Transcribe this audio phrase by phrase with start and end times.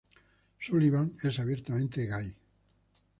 [0.67, 2.33] Sullivan es abiertamente gay.